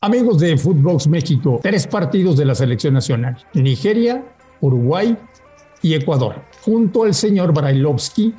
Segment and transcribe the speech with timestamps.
[0.00, 4.24] Amigos de Footbox México, tres partidos de la selección nacional, Nigeria,
[4.60, 5.16] Uruguay
[5.82, 6.36] y Ecuador.
[6.62, 8.32] Junto al señor Brailovsky,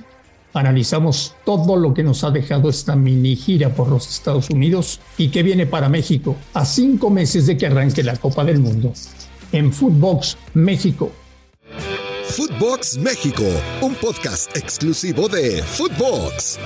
[0.53, 5.28] analizamos todo lo que nos ha dejado esta mini gira por los Estados Unidos y
[5.28, 8.94] que viene para México a cinco meses de que arranque la Copa del Mundo.
[9.52, 11.12] En Footbox México.
[12.23, 13.44] Footbox México,
[13.81, 16.58] un podcast exclusivo de Footbox.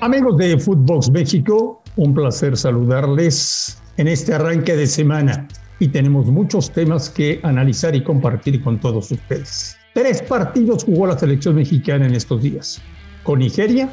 [0.00, 5.46] Amigos de Footbox México, un placer saludarles en este arranque de semana
[5.78, 9.76] y tenemos muchos temas que analizar y compartir con todos ustedes.
[9.94, 12.80] Tres partidos jugó la selección mexicana en estos días,
[13.22, 13.90] con Nigeria,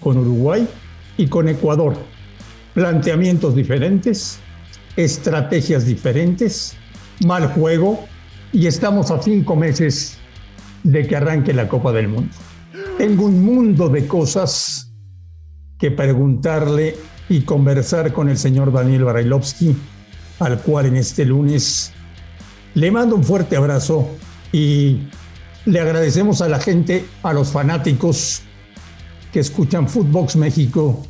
[0.00, 0.66] con Uruguay
[1.16, 1.96] y con Ecuador.
[2.74, 4.40] Planteamientos diferentes,
[4.96, 6.76] estrategias diferentes,
[7.24, 8.06] mal juego
[8.52, 10.18] y estamos a cinco meses
[10.82, 12.34] de que arranque la Copa del Mundo.
[12.98, 14.92] Tengo un mundo de cosas
[15.78, 16.96] que preguntarle
[17.28, 19.76] y conversar con el señor Daniel Barailovsky,
[20.38, 21.92] al cual en este lunes
[22.74, 24.08] le mando un fuerte abrazo
[24.52, 25.08] y
[25.64, 28.42] le agradecemos a la gente, a los fanáticos
[29.32, 31.04] que escuchan Footbox México,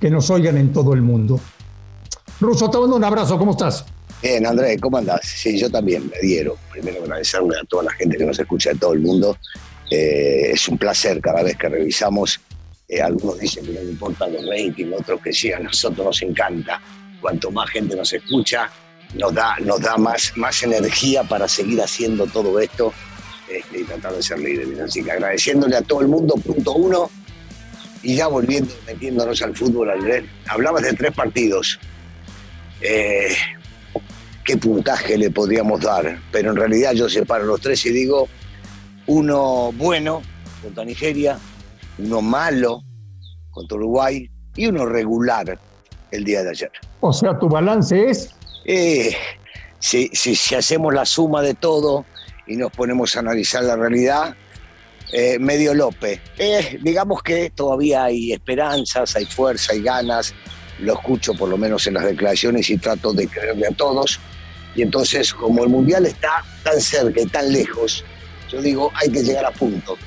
[0.00, 1.40] que nos oigan en todo el mundo.
[2.40, 3.84] Ruso, te mando un abrazo, ¿cómo estás?
[4.22, 5.20] Bien, Andrés, ¿cómo andás?
[5.24, 6.54] Sí, yo también me dieron.
[6.70, 9.36] Primero agradecerle a toda la gente que nos escucha de todo el mundo.
[9.90, 12.40] Eh, es un placer cada vez que revisamos
[12.92, 16.78] eh, algunos dicen que no importan los ratings, otros que sí, a nosotros nos encanta.
[17.22, 18.70] Cuanto más gente nos escucha,
[19.14, 22.92] nos da, nos da más, más energía para seguir haciendo todo esto
[23.48, 24.78] este, y tratar de ser líderes.
[24.78, 27.10] Así que agradeciéndole a todo el mundo, punto uno,
[28.02, 30.24] y ya volviendo, metiéndonos al fútbol, Andrés.
[30.46, 31.80] Hablabas de tres partidos.
[32.82, 33.34] Eh,
[34.44, 36.20] ¿Qué puntaje le podríamos dar?
[36.30, 38.28] Pero en realidad yo separo los tres y digo,
[39.06, 40.20] uno bueno
[40.62, 41.38] contra Nigeria,
[41.98, 42.82] uno malo
[43.50, 45.58] contra Uruguay y uno regular
[46.10, 46.72] el día de ayer.
[47.00, 48.34] O sea, tu balance es...
[48.64, 49.14] Eh,
[49.78, 52.04] si, si, hacemos la suma de todo
[52.46, 54.36] y nos ponemos a analizar la realidad,
[55.12, 56.20] eh, medio López.
[56.38, 60.34] Eh, digamos que todavía hay esperanzas, hay fuerza, hay ganas.
[60.78, 64.20] Lo escucho por lo menos en las declaraciones y trato de creerle a todos.
[64.74, 68.04] Y entonces, como el Mundial está tan cerca y tan lejos,
[68.48, 69.98] yo digo, hay que llegar a punto.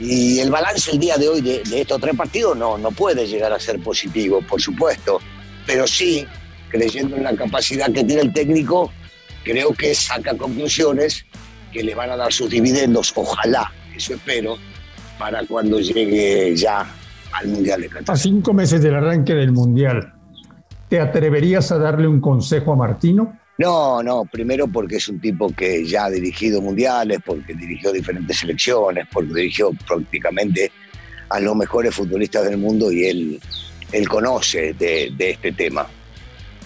[0.00, 3.52] Y el balance el día de hoy de, estos tres partidos no, no puede llegar
[3.52, 5.20] a ser positivo, por supuesto,
[5.66, 6.26] pero sí,
[6.68, 8.92] creyendo en la capacidad que tiene el técnico,
[9.44, 11.24] creo que saca conclusiones
[11.72, 14.56] que le van a dar sus dividendos, ojalá, eso espero,
[15.18, 16.86] para cuando llegue ya
[17.32, 18.14] al Mundial de Qatar.
[18.14, 20.14] A cinco meses del arranque del Mundial,
[20.88, 23.38] ¿te atreverías a darle un consejo a Martino?
[23.58, 28.38] No, no, primero porque es un tipo que ya ha dirigido mundiales, porque dirigió diferentes
[28.38, 30.70] selecciones, porque dirigió prácticamente
[31.28, 33.40] a los mejores futbolistas del mundo y él,
[33.90, 35.88] él conoce de, este tema.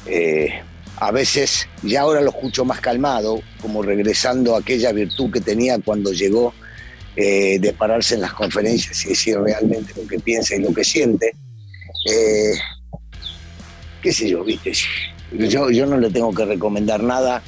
[0.05, 0.51] Eh,
[0.99, 5.79] a veces, ya ahora lo escucho más calmado, como regresando a aquella virtud que tenía
[5.79, 6.53] cuando llegó
[7.17, 10.85] eh, de pararse en las conferencias y decir realmente lo que piensa y lo que
[10.85, 11.35] siente.
[12.07, 12.53] Eh,
[14.03, 14.73] qué sé yo, viste,
[15.39, 17.43] yo, no le tengo que recomendar nada,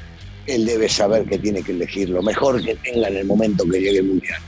[0.47, 3.81] él debe saber que tiene que elegir lo mejor que tenga en el momento que
[3.81, 4.41] llegue el Mundial.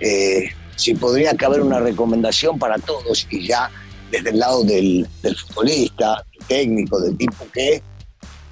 [0.00, 3.70] Eh, si podría caber una recomendación para todos y ya
[4.10, 5.06] desde el lado del,
[5.46, 7.82] futbolista, técnico, del tipo que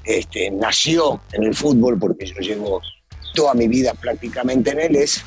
[0.04, 2.80] este, nació en el fútbol, porque yo llevo
[3.34, 5.22] toda mi vida prácticamente en él, es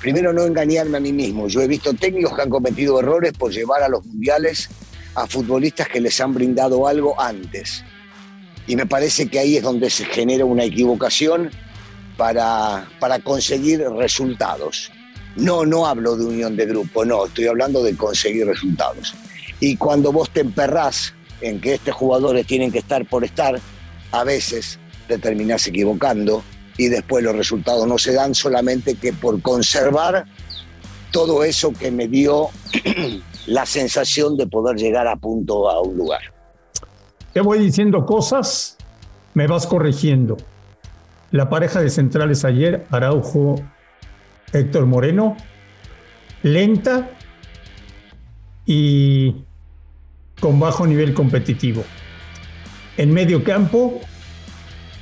[0.00, 1.48] primero no engañarme a mí mismo.
[1.48, 4.68] Yo he visto técnicos que han cometido errores por llevar a los mundiales
[5.14, 7.84] a futbolistas que les han brindado algo antes.
[8.66, 11.50] Y me parece que ahí es donde se genera una equivocación
[12.16, 14.90] para, para conseguir resultados.
[15.36, 19.14] No, no hablo de unión de grupo, no, estoy hablando de conseguir resultados.
[19.60, 23.58] Y cuando vos te emperrás en que estos jugadores tienen que estar por estar,
[24.12, 26.44] a veces te terminás equivocando
[26.76, 30.26] y después los resultados no se dan solamente que por conservar
[31.10, 32.48] todo eso que me dio
[33.46, 36.20] la sensación de poder llegar a punto a un lugar.
[37.32, 38.76] Te voy diciendo cosas,
[39.34, 40.36] me vas corrigiendo.
[41.30, 43.56] La pareja de centrales ayer, Araujo,
[44.52, 45.36] Héctor Moreno,
[46.42, 47.10] lenta
[48.66, 49.44] y
[50.40, 51.84] con bajo nivel competitivo.
[52.96, 54.00] En medio campo.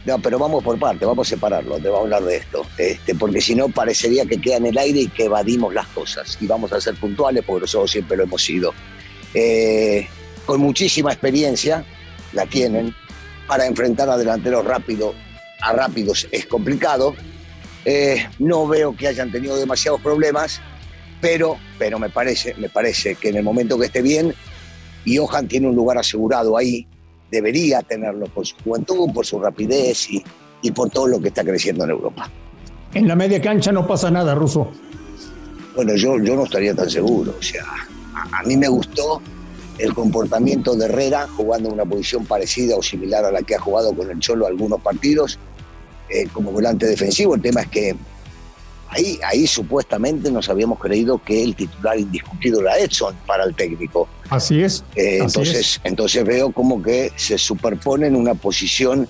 [0.07, 3.15] No, pero vamos por parte, vamos a separarlo, te vamos a hablar de esto, este,
[3.15, 6.39] porque si no parecería que queda en el aire y que evadimos las cosas.
[6.41, 8.73] Y vamos a ser puntuales porque nosotros siempre lo hemos sido.
[9.35, 10.09] Eh,
[10.47, 11.85] con muchísima experiencia,
[12.33, 12.95] la tienen,
[13.47, 15.15] para enfrentar a delanteros rápido,
[15.61, 17.15] a rápidos es complicado.
[17.85, 20.61] Eh, no veo que hayan tenido demasiados problemas,
[21.21, 24.35] pero, pero me, parece, me parece que en el momento que esté bien,
[25.07, 26.87] Johan tiene un lugar asegurado ahí,
[27.31, 30.23] debería tenerlo por su juventud, por su rapidez y,
[30.63, 32.31] y por todo lo que está creciendo en Europa.
[32.95, 34.71] En la media cancha no pasa nada, Ruso.
[35.77, 37.35] Bueno, yo, yo no estaría tan seguro.
[37.39, 37.65] O sea,
[38.15, 39.23] a, a mí me gustó
[39.79, 43.61] el comportamiento de Herrera jugando en una posición parecida o similar a la que ha
[43.61, 45.39] jugado con el Cholo algunos partidos
[46.09, 47.35] eh, como volante defensivo.
[47.35, 47.97] El tema es que
[48.91, 54.09] ahí, ahí supuestamente nos habíamos creído que el titular indiscutido era Edson para el técnico.
[54.29, 54.85] Así es.
[54.95, 55.81] Eh, así entonces, es.
[55.85, 59.09] entonces veo como que se superpone en una posición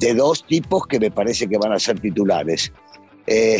[0.00, 2.72] de dos tipos que me parece que van a ser titulares.
[3.26, 3.58] Eh,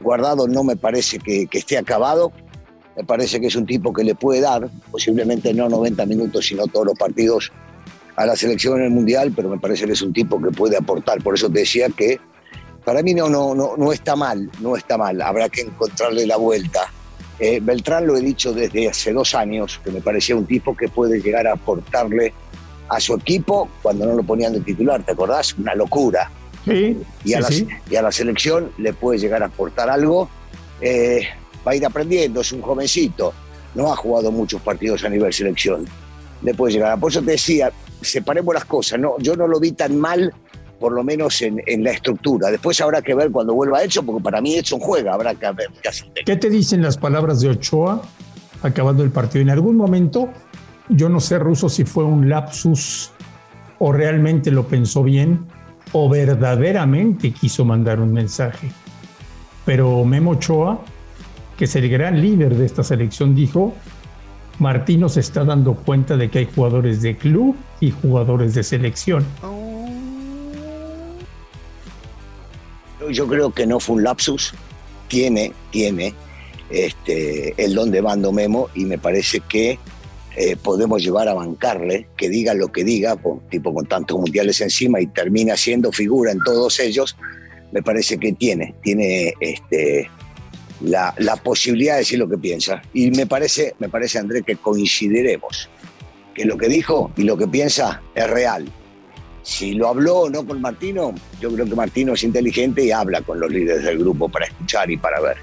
[0.00, 2.32] Guardado no me parece que, que esté acabado,
[2.96, 6.66] me parece que es un tipo que le puede dar, posiblemente no 90 minutos, sino
[6.66, 7.50] todos los partidos
[8.14, 10.76] a la selección en el Mundial, pero me parece que es un tipo que puede
[10.76, 11.22] aportar.
[11.22, 12.18] Por eso te decía que
[12.88, 15.20] para mí no, no, no, no está mal, no está mal.
[15.20, 16.90] Habrá que encontrarle la vuelta.
[17.38, 20.88] Eh, Beltrán lo he dicho desde hace dos años, que me parecía un tipo que
[20.88, 22.32] puede llegar a aportarle
[22.88, 25.52] a su equipo cuando no lo ponían de titular, ¿te acordás?
[25.58, 26.30] Una locura.
[26.64, 26.96] Sí,
[27.26, 27.68] Y a, sí, la, sí.
[27.90, 30.30] y a la selección le puede llegar a aportar algo.
[30.80, 31.28] Eh,
[31.66, 33.34] va a ir aprendiendo, es un jovencito,
[33.74, 35.84] no ha jugado muchos partidos a nivel selección.
[36.40, 36.98] Le puede llegar.
[36.98, 37.70] Por eso te decía,
[38.00, 38.98] separemos las cosas.
[38.98, 40.32] No, yo no lo vi tan mal,
[40.78, 42.50] por lo menos en, en la estructura.
[42.50, 45.68] Después habrá que ver cuando vuelva Edson, porque para mí Edson juega, habrá que ver
[45.82, 46.26] qué hace el técnico.
[46.26, 48.02] ¿Qué te dicen las palabras de Ochoa
[48.62, 49.42] acabando el partido?
[49.42, 50.30] En algún momento,
[50.88, 53.10] yo no sé, Ruso, si fue un lapsus
[53.78, 55.46] o realmente lo pensó bien
[55.92, 58.70] o verdaderamente quiso mandar un mensaje.
[59.64, 60.80] Pero Memo Ochoa,
[61.56, 63.74] que es el gran líder de esta selección, dijo,
[64.58, 69.24] Martino se está dando cuenta de que hay jugadores de club y jugadores de selección.
[73.10, 74.52] Yo- creo que no fue un lapsus,
[75.08, 76.14] tiene, tiene
[76.70, 79.78] este, el don de bando Memo y me parece que
[80.36, 83.16] eh, podemos llevar a bancarle, que diga lo que diga,
[83.50, 87.16] tipo con tantos mundiales encima y termina siendo figura en todos ellos,
[87.72, 90.08] me parece que tiene, tiene este,
[90.80, 92.80] la, la posibilidad de decir lo que piensa.
[92.94, 95.68] Y me parece, me parece, André, que coincidiremos,
[96.34, 98.70] que lo que dijo y lo que piensa es real.
[99.48, 103.22] Si lo habló o no con Martino, yo creo que Martino es inteligente y habla
[103.22, 105.38] con los líderes del grupo para escuchar y para ver.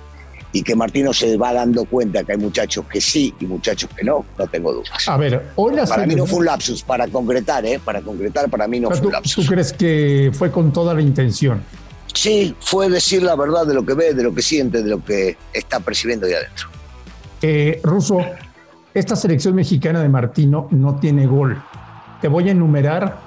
[0.52, 4.04] Y que Martino se va dando cuenta que hay muchachos que sí y muchachos que
[4.04, 5.10] no, no tengo dudas.
[5.10, 7.80] A ver, hoy la Para mí no fue un lapsus, para concretar, ¿eh?
[7.84, 9.44] Para concretar, para mí no Pero fue un ¿Tú, lapsus.
[9.44, 11.64] tú crees que fue con toda la intención?
[12.14, 15.04] Sí, fue decir la verdad de lo que ve, de lo que siente, de lo
[15.04, 16.68] que está percibiendo ahí adentro.
[17.42, 18.20] Eh, Ruso,
[18.94, 21.60] esta selección mexicana de Martino no tiene gol.
[22.22, 23.25] Te voy a enumerar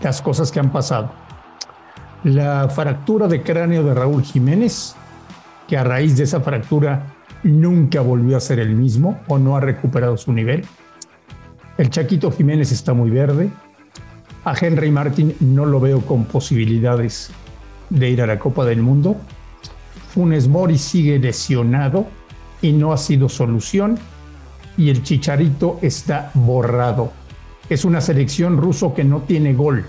[0.00, 1.10] las cosas que han pasado.
[2.24, 4.94] La fractura de cráneo de Raúl Jiménez,
[5.66, 9.60] que a raíz de esa fractura nunca volvió a ser el mismo o no ha
[9.60, 10.64] recuperado su nivel.
[11.76, 13.50] El Chaquito Jiménez está muy verde.
[14.44, 17.30] A Henry Martin no lo veo con posibilidades
[17.90, 19.16] de ir a la Copa del Mundo.
[20.10, 22.06] Funes Mori sigue lesionado
[22.62, 23.98] y no ha sido solución.
[24.76, 27.12] Y el Chicharito está borrado.
[27.68, 29.86] Es una selección ruso que no tiene gol.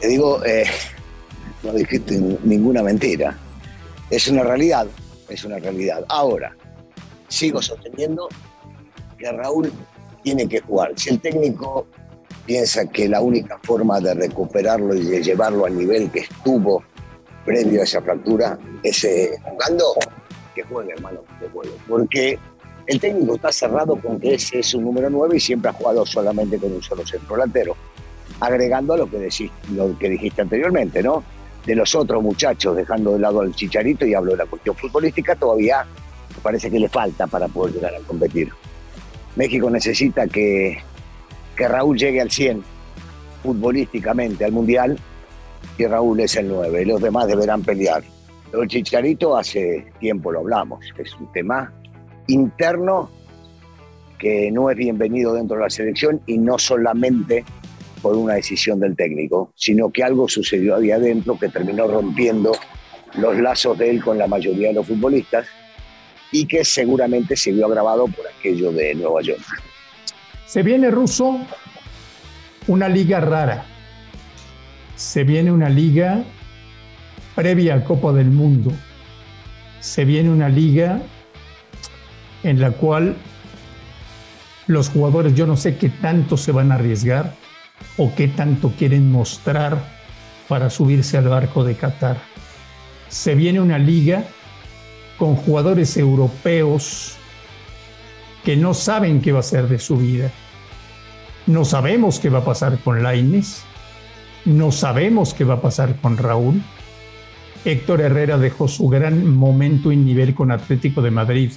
[0.00, 0.64] Te digo, eh,
[1.62, 3.38] no dijiste ninguna mentira.
[4.10, 4.86] Es una realidad,
[5.28, 6.04] es una realidad.
[6.08, 6.56] Ahora,
[7.28, 8.28] sigo sosteniendo
[9.16, 9.72] que Raúl
[10.24, 10.92] tiene que jugar.
[10.96, 11.86] Si el técnico
[12.46, 16.82] piensa que la única forma de recuperarlo y de llevarlo al nivel que estuvo
[17.44, 19.84] previo a esa fractura es eh, jugando,
[20.54, 21.72] que juegue, hermano, que juegue.
[21.88, 22.38] Porque
[22.92, 26.04] el técnico está cerrado con que ese es un número 9 y siempre ha jugado
[26.04, 27.74] solamente con un solo centro delantero
[28.38, 31.22] agregando a lo que, dijiste anteriormente, ¿no?
[31.64, 35.36] De los otros muchachos, dejando de lado al chicharito y hablo de la cuestión futbolística,
[35.36, 35.86] todavía
[36.42, 38.50] parece que le falta para poder llegar a competir.
[39.36, 40.78] México necesita que,
[41.56, 42.62] Raúl llegue al 100
[43.44, 44.98] futbolísticamente al Mundial
[45.78, 46.84] y Raúl es el 9.
[46.84, 48.02] Los demás deberán pelear.
[48.50, 51.72] Lo Chicharito hace tiempo lo hablamos, es un tema
[52.26, 53.10] interno
[54.18, 57.44] que no es bienvenido dentro de la selección y no solamente
[58.00, 62.52] por una decisión del técnico, sino que algo sucedió ahí adentro que terminó rompiendo
[63.14, 65.46] los lazos de él con la mayoría de los futbolistas
[66.30, 69.42] y que seguramente se vio agravado por aquello de Nueva York.
[70.46, 71.40] Se viene ruso
[72.66, 73.64] una liga rara.
[74.96, 76.22] Se viene una liga
[77.34, 78.72] previa a Copa del Mundo.
[79.80, 81.02] Se viene una liga
[82.42, 83.16] en la cual
[84.66, 87.34] los jugadores yo no sé qué tanto se van a arriesgar
[87.96, 89.78] o qué tanto quieren mostrar
[90.48, 92.18] para subirse al barco de Qatar.
[93.08, 94.24] Se viene una liga
[95.18, 97.16] con jugadores europeos
[98.44, 100.30] que no saben qué va a ser de su vida.
[101.46, 103.64] No sabemos qué va a pasar con Laines,
[104.44, 106.62] no sabemos qué va a pasar con Raúl.
[107.64, 111.52] Héctor Herrera dejó su gran momento y nivel con Atlético de Madrid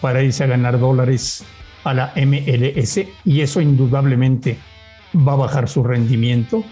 [0.00, 1.44] para irse a ganar dólares
[1.84, 4.58] a la MLS y eso indudablemente
[5.16, 6.64] va a bajar su rendimiento.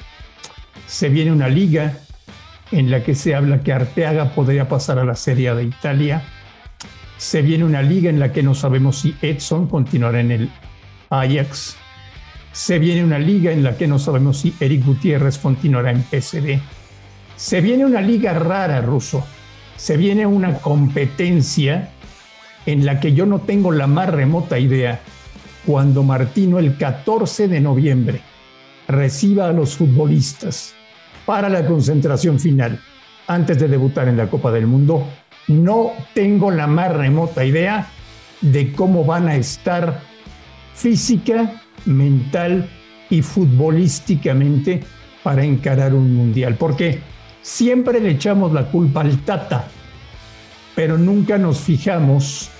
[0.87, 1.99] Se viene una liga
[2.71, 6.23] en la que se habla que Arteaga podría pasar a la Serie de Italia.
[7.17, 10.51] Se viene una liga en la que no sabemos si Edson continuará en el
[11.11, 11.77] Ajax.
[12.53, 16.61] Se viene una liga en la que no sabemos si Eric Gutiérrez continuará en PSV.
[17.37, 19.25] Se viene una liga rara, ruso.
[19.77, 21.91] Se viene una competencia
[22.69, 25.01] en la que yo no tengo la más remota idea
[25.65, 28.21] cuando Martino el 14 de noviembre
[28.87, 30.75] reciba a los futbolistas
[31.25, 32.79] para la concentración final
[33.27, 35.07] antes de debutar en la Copa del Mundo,
[35.47, 37.89] no tengo la más remota idea
[38.43, 40.03] de cómo van a estar
[40.75, 42.69] física, mental
[43.09, 44.83] y futbolísticamente
[45.23, 46.57] para encarar un mundial.
[46.57, 47.01] Porque
[47.41, 49.69] siempre le echamos la culpa al Tata,
[50.75, 52.51] pero nunca nos fijamos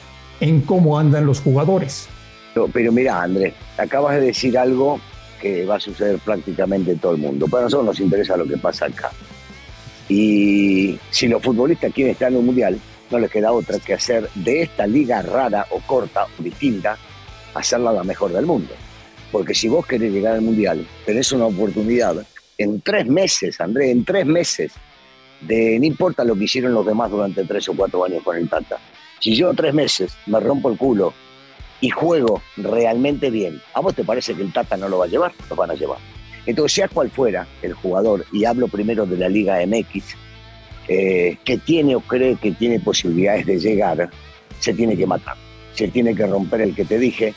[0.41, 2.09] en cómo andan los jugadores.
[2.73, 5.01] Pero, mira, Andrés, acabas de decir algo
[5.41, 7.47] que va a suceder prácticamente en todo el mundo.
[7.47, 9.11] Para nosotros nos interesa lo que pasa acá.
[10.09, 12.79] Y si los futbolistas quieren estar en un mundial,
[13.11, 16.99] no les queda otra que hacer de esta liga rara o corta o distinta,
[17.55, 18.75] hacerla la mejor del mundo.
[19.31, 22.17] Porque si vos querés llegar al mundial, tenés una oportunidad
[22.57, 24.73] en tres meses, Andrés, en tres meses,
[25.41, 28.49] de no importa lo que hicieron los demás durante tres o cuatro años con el
[28.49, 28.79] Tata.
[29.21, 31.13] Si yo tres meses me rompo el culo
[31.81, 35.09] y juego realmente bien, ¿a vos te parece que el Tata no lo va a
[35.09, 35.33] llevar?
[35.49, 35.99] Lo van a llevar.
[36.47, 40.17] Entonces, sea cual fuera el jugador, y hablo primero de la Liga MX,
[40.89, 44.11] eh, que tiene o cree que tiene posibilidades de llegar,
[44.59, 45.37] se tiene que matar.
[45.75, 47.35] Se tiene que romper el que te dije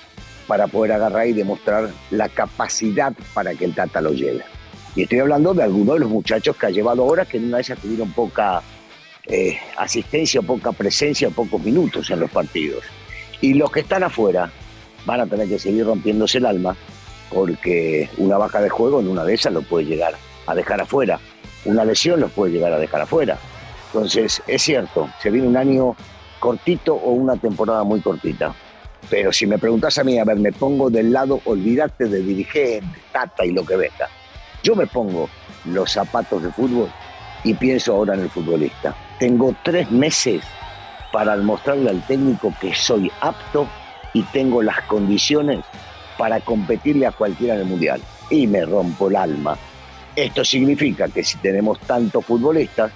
[0.48, 4.44] para poder agarrar y demostrar la capacidad para que el Tata lo lleve.
[4.96, 7.58] Y estoy hablando de algunos de los muchachos que ha llevado ahora que en una
[7.58, 8.62] vez tuvieron poca
[9.28, 12.84] eh, asistencia, poca presencia, pocos minutos en los partidos.
[13.42, 14.52] Y los que están afuera
[15.06, 16.76] van a tener que seguir rompiéndose el alma
[17.32, 20.16] porque una baja de juego en una de esas lo puede llegar
[20.48, 21.20] a dejar afuera.
[21.66, 23.38] Una lesión lo puede llegar a dejar afuera.
[23.88, 25.96] Entonces, es cierto, se viene un año
[26.40, 28.54] cortito o una temporada muy cortita.
[29.10, 33.00] Pero si me preguntas a mí, a ver, me pongo del lado, olvídate de dirigente,
[33.12, 34.10] tata y lo que venga.
[34.64, 35.30] Yo me pongo
[35.66, 36.90] los zapatos de fútbol
[37.44, 38.96] y pienso ahora en el futbolista.
[39.22, 40.42] Tengo tres meses
[41.14, 43.68] para mostrarle al técnico que soy apto
[44.16, 45.60] y tengo las condiciones
[46.18, 48.02] para competirle a cualquiera en el mundial.
[48.32, 49.56] Y me rompo el alma.
[50.16, 52.92] Esto significa que si tenemos tantos futbolistas,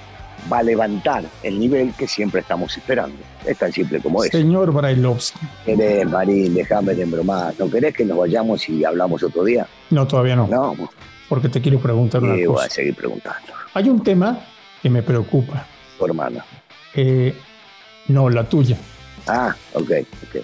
[0.52, 3.18] va a levantar el nivel que siempre estamos esperando.
[3.46, 4.32] Es tan simple como es.
[4.32, 5.46] Señor Brailovsky.
[5.64, 6.56] ¿Querés, Marín?
[6.56, 7.54] Déjame de bromar.
[7.60, 9.68] ¿No querés que nos vayamos y hablamos otro día?
[9.92, 10.48] No, todavía no.
[10.48, 10.76] No.
[11.30, 12.48] Porque te quiero preguntar una cosa.
[12.48, 13.54] voy a seguir preguntando.
[13.76, 14.40] Hay un tema
[14.82, 15.68] que me preocupa.
[15.98, 16.46] Tu hermana.
[16.94, 17.34] Eh,
[18.08, 18.78] no, la tuya.
[19.28, 19.92] Ah, ok,
[20.24, 20.44] ok.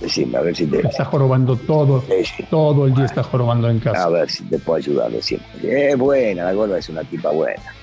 [0.00, 0.86] Decime, a ver si te.
[0.86, 2.04] Está jorobando todo.
[2.50, 4.04] Todo el día está jorobando en casa.
[4.04, 5.42] A ver si te puedo ayudar, decime.
[5.62, 7.74] Es buena, la gorda es una tipa buena.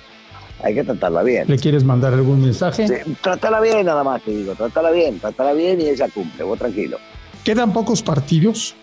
[0.63, 1.45] Hay que tratarla bien.
[1.47, 2.87] ¿Le quieres mandar algún mensaje?
[2.87, 4.55] Sí, trátala bien, nada más te digo.
[4.55, 6.43] Trátala bien, trátala bien y ella cumple.
[6.43, 6.97] Vos tranquilo.
[7.43, 8.75] Quedan pocos partidos.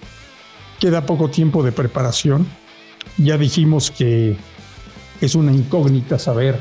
[0.78, 2.46] Queda poco tiempo de preparación.
[3.16, 4.36] Ya dijimos que
[5.20, 6.60] es una incógnita saber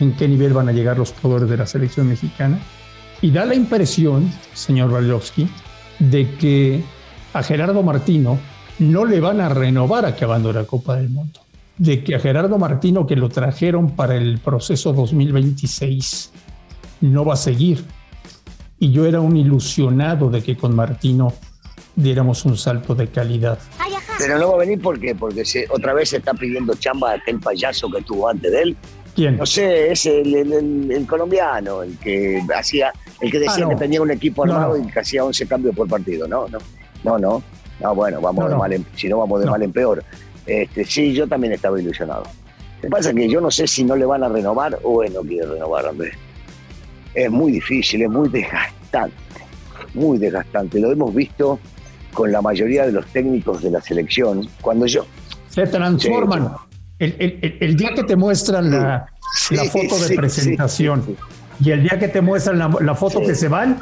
[0.00, 2.58] en qué nivel van a llegar los jugadores de la selección mexicana.
[3.20, 5.48] Y da la impresión, señor Walowski,
[5.98, 6.82] de que
[7.32, 8.38] a Gerardo Martino
[8.78, 11.40] no le van a renovar acabando la Copa del Mundo.
[11.78, 16.32] De que a Gerardo Martino, que lo trajeron para el proceso 2026,
[17.00, 17.84] no va a seguir.
[18.78, 21.32] Y yo era un ilusionado de que con Martino
[21.96, 23.58] diéramos un salto de calidad.
[24.18, 27.14] Pero no va a venir porque, porque se, otra vez se está pidiendo chamba a
[27.14, 28.76] aquel payaso que estuvo antes de él.
[29.14, 29.36] ¿Quién?
[29.36, 33.60] No sé, es el, el- el- el colombiano, el que hacía, el que decía Ah,
[33.60, 33.68] no.
[33.70, 34.84] que tenía un equipo armado no.
[34.84, 36.26] y que hacía 11 cambios por partido.
[36.26, 36.58] No, no,
[37.04, 37.42] no, no.
[37.80, 40.02] No, bueno, vamos de mal en, si no vamos de mal en peor.
[40.46, 42.22] Este, sí, yo también estaba ilusionado.
[42.76, 45.02] Lo que pasa es que yo no sé si no le van a renovar o
[45.02, 46.14] él no quiere renovar, Andrés.
[47.14, 49.14] Es muy difícil, es muy desgastante,
[49.94, 50.78] muy desgastante.
[50.80, 51.58] Lo hemos visto
[52.12, 54.48] con la mayoría de los técnicos de la selección.
[54.60, 55.04] Cuando yo,
[55.48, 56.52] Se transforman.
[56.98, 61.16] El, el- el- día que te muestran la, Sí, la foto de sí, presentación sí,
[61.60, 63.80] y el día que te muestran la, la foto que se van,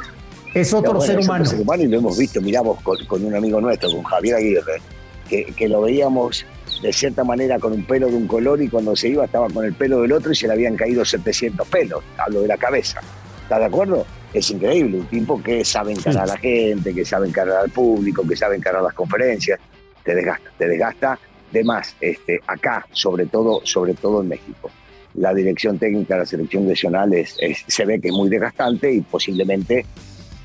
[0.55, 1.45] es otro bueno, ser humano.
[1.45, 4.81] ser humano y lo hemos visto, miramos con, con un amigo nuestro, con Javier Aguirre,
[5.29, 6.43] que, que lo veíamos
[6.81, 9.63] de cierta manera con un pelo de un color y cuando se iba estaba con
[9.63, 12.99] el pelo del otro y se le habían caído 700 pelos, hablo de la cabeza.
[13.43, 14.05] ¿Estás de acuerdo?
[14.33, 18.27] Es increíble, un tipo que sabe encarar a la gente, que sabe encarar al público,
[18.27, 19.59] que sabe encarar las conferencias,
[20.03, 21.19] te desgasta, te desgasta
[21.53, 24.69] de más, este, acá, sobre todo, sobre todo en México.
[25.15, 28.91] La dirección técnica de la selección nacional es, es- se ve que es muy desgastante
[28.91, 29.85] y posiblemente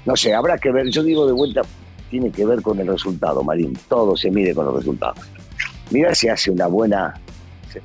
[0.06, 1.62] no sé, habrá que ver, yo digo de vuelta,
[2.10, 5.18] tiene que ver con el resultado, Marín, todo se mide con los resultados.
[5.90, 7.14] Mira si hace una buena...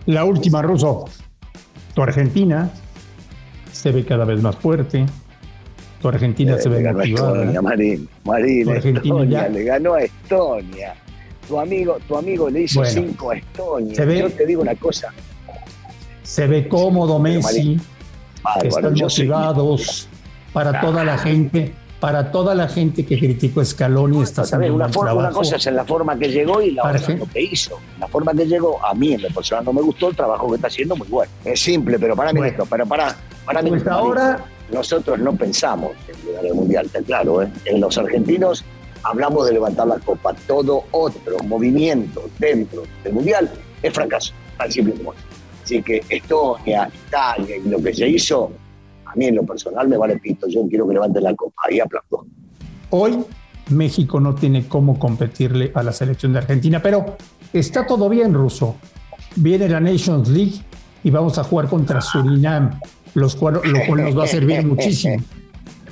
[0.06, 1.06] La última, Ruso.
[1.94, 2.70] Tu Argentina
[3.72, 5.06] se ve cada vez más fuerte.
[6.02, 7.40] Tu Argentina se le ve motivada.
[7.40, 10.96] Estonia, Marín, Marín, Estonia, ya- le ganó a Estonia.
[11.48, 13.96] Tu amigo, tu amigo le hizo Bueno, cinco a Estonia.
[13.96, 15.10] se ve- Yo te digo una cosa,
[16.24, 17.78] Se ve cómodo Messi.
[18.44, 20.08] Bárbaro, Están motivados
[20.54, 21.74] para toda la gente.
[22.00, 25.56] Para toda la gente que criticó Scaloni, está Está haciendo un una, forma, una cosa
[25.56, 27.80] es en la forma que llegó y la otra Parece- es lo que hizo.
[27.98, 30.56] La forma que llegó, a mí en lo personal no me gustó el trabajo que
[30.56, 31.32] está haciendo, muy bueno.
[31.46, 32.52] Es simple, pero para mí Bueno.
[32.52, 37.02] esto, pero para, para mí Pues ahora nosotros no pensamos en llegar al mundial, está
[37.04, 37.42] claro.
[37.42, 37.48] ¿eh?
[37.64, 38.66] En los argentinos
[39.04, 40.34] hablamos de levantar la copa.
[40.48, 43.50] Todo otro movimiento dentro del mundial
[43.82, 45.14] es fracaso, tan simple eso.
[45.64, 48.52] Así que Estonia, Italia y lo que se hizo,
[49.06, 50.48] a mí en lo personal me vale pito.
[50.48, 51.62] Yo quiero que levanten la copa.
[51.70, 52.26] Ahí aplaudo.
[52.90, 53.24] Hoy
[53.70, 57.18] México no tiene cómo competirle a la selección de Argentina, pero
[57.54, 58.76] está todo bien, Ruso.
[59.36, 60.62] Viene la Nations League
[61.04, 62.80] y vamos a jugar contra Surinam,
[63.14, 65.18] los cual, lo cual nos va a servir muchísimo.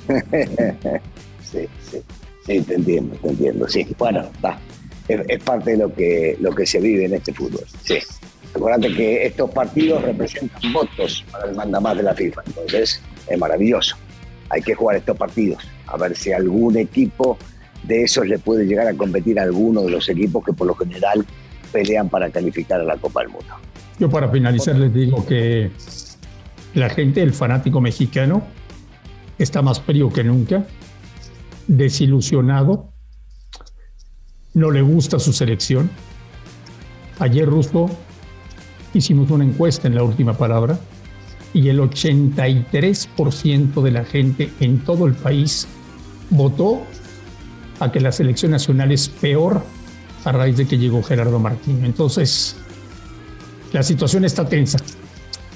[1.52, 1.98] Sí, sí,
[2.46, 3.68] sí, te entiendo, te entiendo.
[3.68, 4.58] Sí, bueno, va.
[5.08, 7.64] Es, es parte de lo que, lo que se vive en este fútbol.
[7.84, 7.98] Sí.
[8.54, 12.42] Acuérdate que estos partidos representan votos para el mandamás de la FIFA.
[12.46, 13.96] Entonces, es maravilloso.
[14.50, 15.66] Hay que jugar estos partidos.
[15.86, 17.38] A ver si algún equipo
[17.82, 20.74] de esos le puede llegar a competir a alguno de los equipos que por lo
[20.74, 21.24] general
[21.72, 23.54] pelean para calificar a la Copa del Mundo.
[23.98, 25.70] Yo para finalizar les digo que
[26.74, 28.42] la gente, el fanático mexicano,
[29.38, 30.66] está más frío que nunca,
[31.76, 32.92] desilusionado,
[34.54, 35.90] no le gusta su selección.
[37.18, 37.86] Ayer, Russo,
[38.92, 40.78] hicimos una encuesta en la última palabra
[41.54, 45.66] y el 83% de la gente en todo el país
[46.30, 46.82] votó
[47.80, 49.62] a que la selección nacional es peor
[50.24, 51.86] a raíz de que llegó Gerardo Martino.
[51.86, 52.56] Entonces,
[53.72, 54.78] la situación está tensa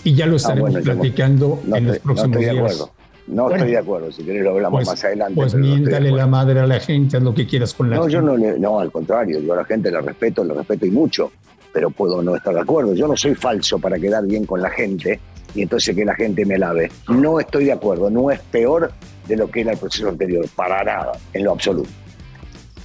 [0.02, 2.85] y ya lo estaremos Ah, bueno, no- platicando No, en los no próximos días.
[3.26, 3.56] No Bueno.
[3.56, 4.12] estoy de acuerdo.
[4.12, 5.34] Si querés lo hablamos Pues, más adelante.
[5.34, 8.02] pues no miéntale la madre a la gente, haz lo que quieras con la No,
[8.02, 8.14] gente.
[8.14, 10.90] yo no, le- no, al contrario, yo a la gente la respeto, la respeto y
[10.90, 11.32] mucho,
[11.72, 12.94] pero puedo no estar de acuerdo.
[12.94, 15.18] Yo no soy falso para quedar bien con la gente
[15.54, 16.90] y entonces que la gente me lave.
[17.08, 18.92] No estoy de acuerdo, no es peor
[19.26, 21.90] de lo que era el proceso anterior, para nada, en lo absoluto.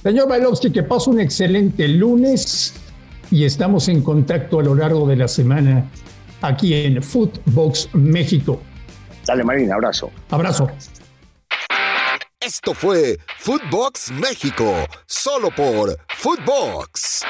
[0.02, 2.74] Señor Bailovsky, que pase un excelente lunes
[3.30, 5.84] y estamos en contacto a lo largo de la semana
[6.40, 8.60] aquí en Footbox México.
[9.26, 10.10] Dale, Marina, abrazo.
[10.30, 10.70] Abrazo.
[12.40, 14.74] Esto fue Footbox México,
[15.06, 17.22] solo por Footbox.